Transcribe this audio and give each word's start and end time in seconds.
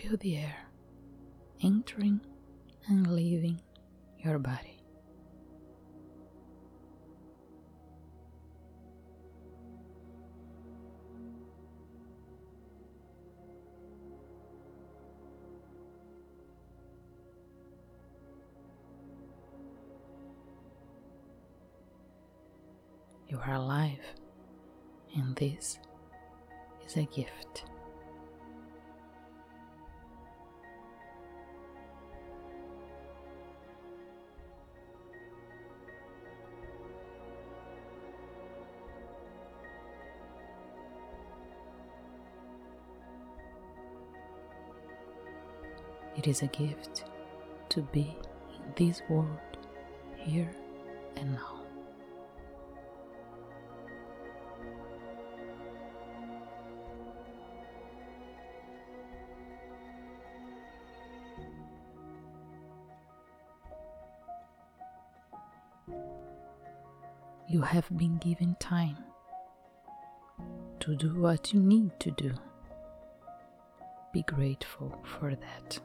Feel 0.00 0.16
the 0.18 0.36
air 0.36 0.56
entering 1.62 2.20
and 2.88 3.06
leaving 3.06 3.60
your 4.18 4.38
body. 4.38 4.80
You 23.28 23.38
are 23.38 23.54
alive, 23.54 23.98
and 25.16 25.34
this 25.36 25.78
is 26.86 26.96
a 26.96 27.04
gift. 27.04 27.64
It 46.24 46.30
is 46.30 46.40
a 46.40 46.46
gift 46.46 47.04
to 47.68 47.82
be 47.82 48.16
in 48.54 48.72
this 48.76 49.02
world 49.10 49.28
here 50.16 50.50
and 51.16 51.34
now. 51.34 51.60
You 67.46 67.60
have 67.60 67.94
been 67.98 68.16
given 68.16 68.56
time 68.58 68.96
to 70.80 70.96
do 70.96 71.20
what 71.20 71.52
you 71.52 71.60
need 71.60 72.00
to 72.00 72.10
do. 72.12 72.32
Be 74.14 74.22
grateful 74.22 75.04
for 75.04 75.34
that. 75.34 75.80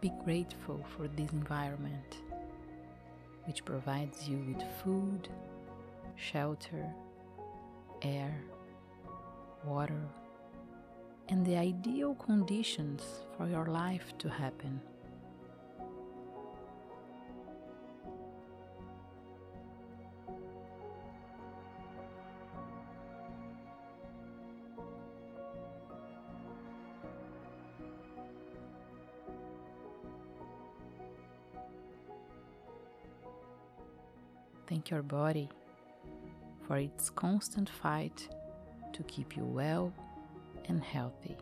Be 0.00 0.12
grateful 0.24 0.82
for 0.96 1.08
this 1.08 1.30
environment, 1.32 2.16
which 3.44 3.64
provides 3.66 4.26
you 4.26 4.38
with 4.48 4.62
food, 4.82 5.28
shelter, 6.16 6.86
air, 8.00 8.42
water, 9.66 10.00
and 11.28 11.44
the 11.44 11.56
ideal 11.56 12.14
conditions 12.14 13.02
for 13.36 13.46
your 13.46 13.66
life 13.66 14.16
to 14.18 14.30
happen. 14.30 14.80
Thank 34.70 34.88
your 34.88 35.02
body 35.02 35.48
for 36.64 36.76
its 36.76 37.10
constant 37.10 37.68
fight 37.68 38.28
to 38.92 39.02
keep 39.02 39.36
you 39.36 39.42
well 39.42 39.92
and 40.68 40.80
healthy. 40.80 41.36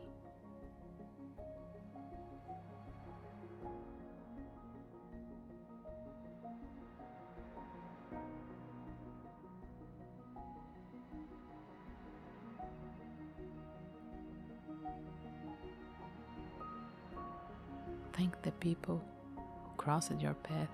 Thank 18.14 18.40
the 18.40 18.52
people 18.52 19.04
who 19.36 19.76
crossed 19.76 20.18
your 20.18 20.32
path, 20.32 20.70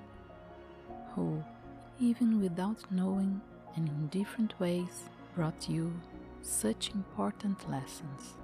who, 1.17 1.43
even 2.01 2.41
without 2.41 2.83
knowing 2.91 3.41
and 3.77 3.89
in 3.89 4.07
different 4.09 4.59
ways, 4.59 5.09
brought 5.35 5.69
you 5.69 5.93
such 6.43 6.91
important 6.95 7.71
lessons. 7.71 8.35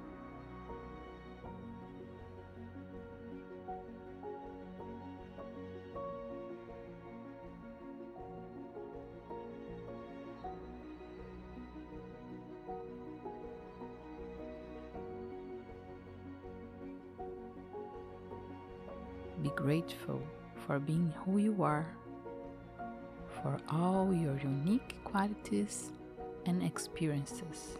Be 19.42 19.50
grateful 19.56 20.20
for 20.66 20.78
being 20.78 21.14
who 21.24 21.38
you 21.38 21.62
are, 21.62 21.86
for 23.42 23.58
all 23.70 24.12
your 24.12 24.38
unique 24.38 24.96
qualities 25.04 25.90
and 26.46 26.62
experiences. 26.62 27.78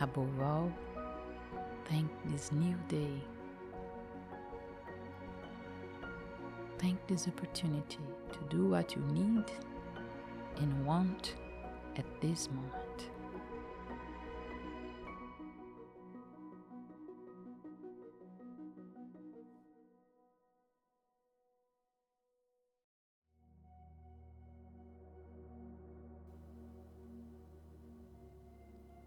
Above 0.00 0.40
all, 0.40 0.72
thank 1.86 2.08
this 2.26 2.52
new 2.52 2.76
day. 2.88 3.20
Thank 6.88 7.06
this 7.06 7.28
opportunity 7.28 7.98
to 8.32 8.38
do 8.48 8.64
what 8.64 8.96
you 8.96 9.02
need 9.12 9.44
and 10.56 10.86
want 10.86 11.34
at 11.98 12.06
this 12.22 12.48
moment. 12.48 13.10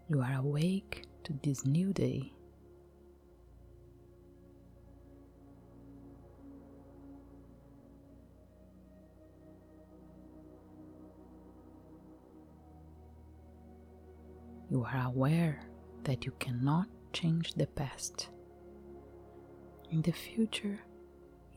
You 0.08 0.20
are 0.20 0.36
awake 0.38 1.02
to 1.24 1.32
this 1.42 1.66
new 1.66 1.92
day. 1.92 2.32
You 14.72 14.84
are 14.84 15.04
aware 15.04 15.60
that 16.04 16.24
you 16.24 16.32
cannot 16.38 16.86
change 17.12 17.52
the 17.52 17.66
past. 17.66 18.30
And 19.90 20.02
the 20.02 20.12
future 20.12 20.80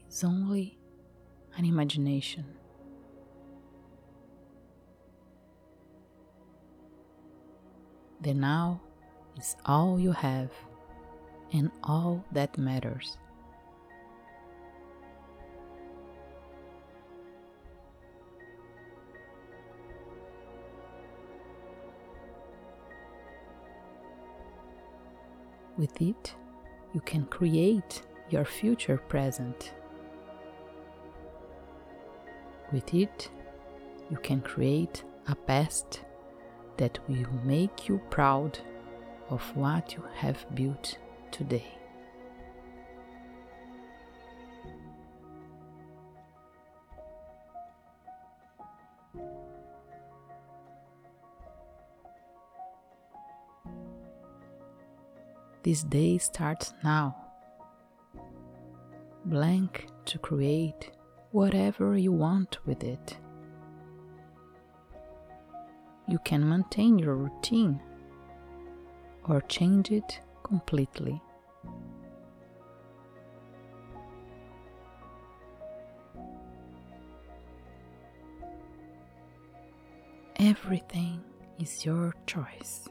is 0.09 0.21
only 0.25 0.77
an 1.55 1.63
imagination. 1.63 2.43
The 8.19 8.33
now 8.33 8.81
is 9.37 9.55
all 9.65 9.97
you 9.97 10.11
have 10.11 10.51
and 11.53 11.71
all 11.85 12.25
that 12.33 12.57
matters. 12.57 13.17
With 25.77 26.01
it, 26.01 26.33
you 26.93 27.01
can 27.01 27.25
create 27.25 28.01
your 28.29 28.45
future 28.45 28.97
present. 28.97 29.73
With 32.71 32.93
it, 32.93 33.29
you 34.09 34.17
can 34.17 34.41
create 34.41 35.03
a 35.27 35.35
past 35.35 36.01
that 36.77 36.99
will 37.09 37.29
make 37.43 37.89
you 37.89 37.99
proud 38.09 38.59
of 39.29 39.41
what 39.55 39.93
you 39.93 40.03
have 40.15 40.45
built 40.55 40.97
today. 41.31 41.67
This 55.65 55.81
day 55.81 56.19
starts 56.19 56.75
now. 56.83 57.15
Blank 59.25 59.87
to 60.05 60.19
create 60.19 60.91
whatever 61.31 61.97
you 61.97 62.11
want 62.11 62.59
with 62.67 62.83
it. 62.83 63.17
You 66.07 66.19
can 66.19 66.47
maintain 66.47 66.99
your 66.99 67.15
routine 67.15 67.81
or 69.27 69.41
change 69.41 69.89
it 69.89 70.19
completely. 70.43 71.19
Everything 80.37 81.23
is 81.57 81.83
your 81.83 82.13
choice 82.27 82.87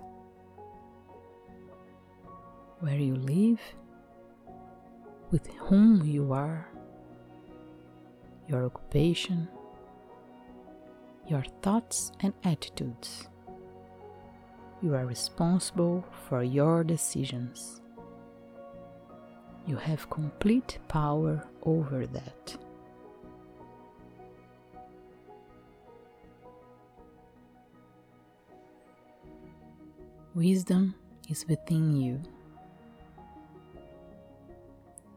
where 2.84 2.98
you 2.98 3.16
live, 3.16 3.58
with 5.30 5.46
whom 5.54 6.04
you 6.04 6.34
are, 6.34 6.68
your 8.46 8.66
occupation, 8.66 9.48
your 11.26 11.42
thoughts 11.62 12.12
and 12.20 12.34
attitudes. 12.44 13.26
You 14.82 14.94
are 14.94 15.06
responsible 15.06 16.04
for 16.28 16.42
your 16.42 16.84
decisions. 16.84 17.80
You 19.66 19.76
have 19.76 20.10
complete 20.10 20.76
power 20.86 21.42
over 21.62 22.06
that. 22.06 22.56
Wisdom 30.34 30.94
is 31.30 31.46
within 31.48 31.96
you. 31.96 32.20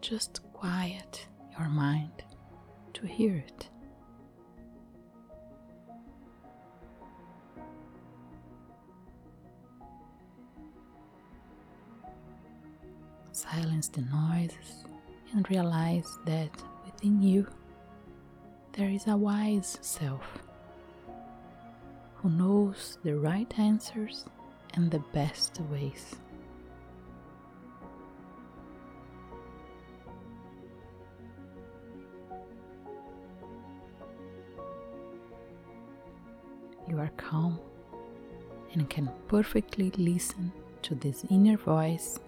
Just 0.02 0.42
quiet 0.54 1.28
your 1.58 1.68
mind 1.68 2.24
to 2.94 3.06
hear 3.06 3.36
it. 3.36 3.68
Silence 13.32 13.88
the 13.90 14.02
noises 14.02 14.86
and 15.34 15.50
realize 15.50 16.18
that 16.26 16.50
within 16.86 17.22
you 17.22 17.48
there 18.74 18.90
is 18.90 19.08
a 19.08 19.16
wise 19.18 19.78
self 19.82 20.40
who 22.16 22.30
knows 22.30 22.98
the 23.04 23.16
right 23.16 23.52
answers 23.60 24.26
and 24.74 24.90
the 24.90 25.04
best 25.14 25.60
ways. 25.72 26.16
You 36.98 37.04
are 37.04 37.12
calm 37.18 37.60
and 38.74 38.90
can 38.90 39.10
perfectly 39.28 39.92
listen 39.98 40.52
to 40.82 40.96
this 40.96 41.26
inner 41.30 41.58
voice 41.58 42.20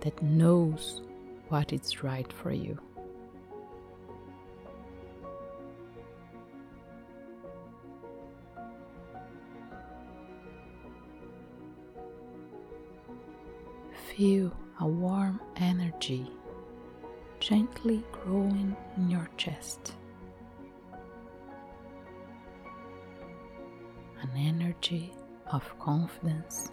that 0.00 0.22
knows 0.22 1.00
what 1.48 1.72
is 1.72 2.02
right 2.02 2.30
for 2.30 2.52
you. 2.52 2.78
Feel 14.14 14.52
a 14.80 14.86
warm 14.86 15.40
energy 15.56 16.30
gently 17.40 18.04
growing 18.12 18.76
in 18.98 19.08
your 19.08 19.28
chest. 19.38 19.94
Energy 24.72 25.12
of 25.52 25.62
confidence, 25.78 26.70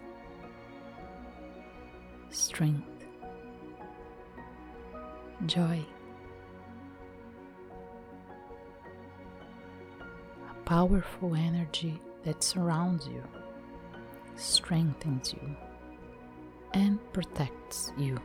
strength, 2.30 3.04
joy, 5.44 5.84
a 10.48 10.54
powerful 10.64 11.34
energy 11.34 12.00
that 12.24 12.42
surrounds 12.42 13.06
you, 13.06 13.22
strengthens 14.36 15.34
you, 15.34 15.56
and 16.72 16.98
protects 17.12 17.92
you. 17.98 18.16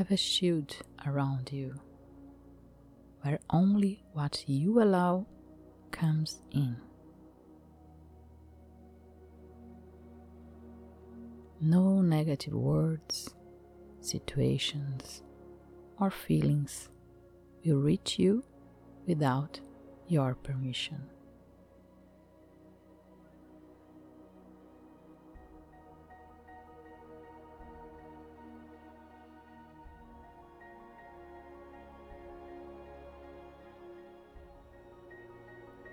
Have 0.00 0.10
a 0.10 0.16
shield 0.16 0.76
around 1.04 1.52
you 1.52 1.78
where 3.20 3.38
only 3.50 4.02
what 4.14 4.42
you 4.46 4.82
allow 4.82 5.26
comes 5.90 6.40
in. 6.52 6.74
No 11.60 12.00
negative 12.00 12.54
words, 12.54 13.34
situations, 14.00 15.22
or 15.98 16.10
feelings 16.10 16.88
will 17.62 17.76
reach 17.76 18.18
you 18.18 18.42
without 19.06 19.60
your 20.08 20.34
permission. 20.34 21.02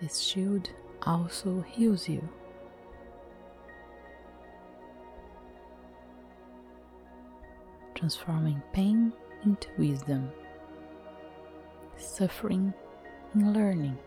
This 0.01 0.19
shield 0.19 0.69
also 1.01 1.61
heals 1.61 2.07
you. 2.07 2.27
Transforming 7.95 8.61
pain 8.73 9.11
into 9.43 9.69
wisdom, 9.77 10.29
suffering 11.97 12.73
in 13.33 13.53
learning. 13.53 13.97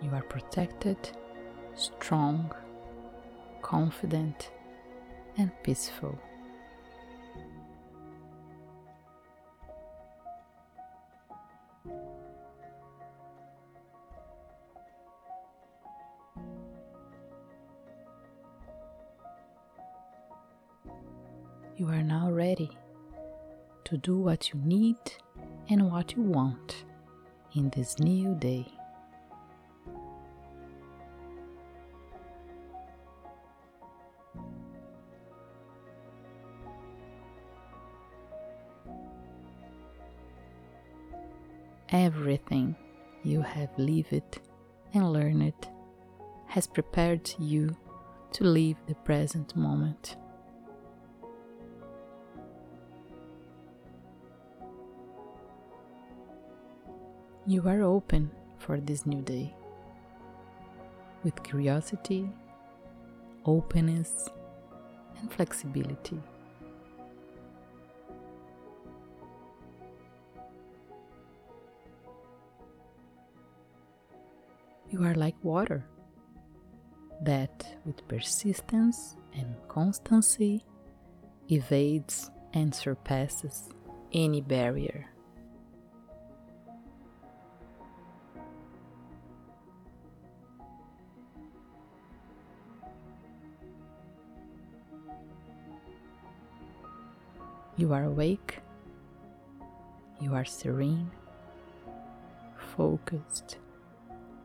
You 0.00 0.10
are 0.12 0.22
protected, 0.22 0.96
strong, 1.74 2.52
confident, 3.62 4.52
and 5.36 5.50
peaceful. 5.64 6.16
Ready 22.50 22.76
to 23.84 23.96
do 23.96 24.18
what 24.18 24.48
you 24.52 24.58
need 24.64 24.96
and 25.68 25.88
what 25.88 26.16
you 26.16 26.22
want 26.22 26.84
in 27.54 27.70
this 27.70 28.00
new 28.00 28.34
day. 28.34 28.66
Everything 41.92 42.74
you 43.22 43.42
have 43.42 43.70
lived 43.78 44.40
and 44.92 45.12
learned 45.12 45.68
has 46.46 46.66
prepared 46.66 47.30
you 47.38 47.76
to 48.32 48.42
live 48.42 48.76
the 48.88 48.96
present 48.96 49.54
moment. 49.54 50.16
You 57.50 57.66
are 57.66 57.82
open 57.82 58.30
for 58.58 58.78
this 58.78 59.06
new 59.06 59.22
day 59.22 59.52
with 61.24 61.42
curiosity, 61.42 62.30
openness, 63.44 64.28
and 65.18 65.32
flexibility. 65.32 66.22
You 74.90 75.02
are 75.02 75.16
like 75.16 75.34
water 75.42 75.84
that, 77.22 77.66
with 77.84 78.06
persistence 78.06 79.16
and 79.34 79.56
constancy, 79.66 80.64
evades 81.50 82.30
and 82.52 82.72
surpasses 82.72 83.70
any 84.12 84.40
barrier. 84.40 85.08
You 97.80 97.94
are 97.94 98.04
awake, 98.04 98.58
you 100.20 100.34
are 100.34 100.44
serene, 100.44 101.10
focused, 102.76 103.56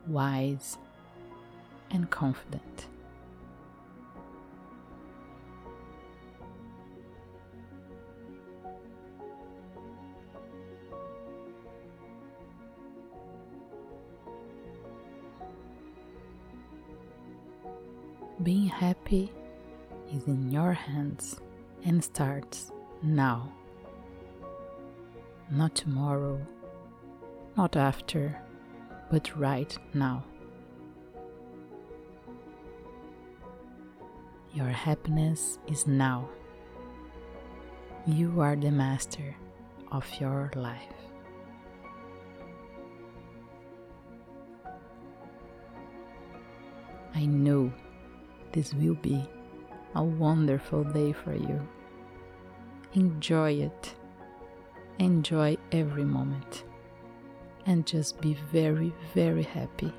wise, 0.07 0.77
and 1.91 2.09
confident. 2.09 2.87
Being 18.41 18.67
happy 18.67 19.29
is 20.13 20.25
in 20.25 20.49
your 20.51 20.71
hands 20.71 21.41
and 21.83 22.01
starts 22.01 22.71
now. 23.01 23.51
Not 25.51 25.75
tomorrow, 25.75 26.39
not 27.55 27.75
after, 27.75 28.39
but 29.11 29.35
right 29.37 29.77
now. 29.93 30.23
Your 34.53 34.69
happiness 34.69 35.59
is 35.67 35.85
now. 35.85 36.29
You 38.07 38.39
are 38.41 38.55
the 38.55 38.71
master 38.71 39.35
of 39.91 40.07
your 40.19 40.51
life. 40.55 40.93
I 47.13 47.25
know 47.25 47.71
this 48.51 48.73
will 48.73 48.95
be 48.95 49.23
a 49.95 50.03
wonderful 50.03 50.83
day 50.83 51.13
for 51.13 51.33
you. 51.33 51.65
Enjoy 52.95 53.51
it. 53.51 53.93
Enjoy 54.99 55.57
every 55.73 56.05
moment. 56.05 56.63
And 57.65 57.85
just 57.85 58.21
be 58.21 58.37
very, 58.53 58.93
very 59.13 59.43
happy. 59.43 59.91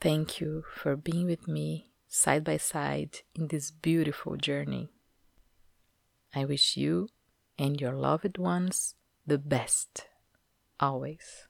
Thank 0.00 0.40
you 0.40 0.64
for 0.74 0.96
being 0.96 1.26
with 1.26 1.46
me 1.46 1.90
side 2.08 2.42
by 2.42 2.56
side 2.56 3.18
in 3.34 3.48
this 3.48 3.70
beautiful 3.70 4.36
journey. 4.36 4.88
I 6.34 6.46
wish 6.46 6.78
you 6.78 7.08
and 7.58 7.78
your 7.78 7.92
loved 7.92 8.38
ones 8.38 8.94
the 9.26 9.38
best, 9.38 10.06
always. 10.82 11.46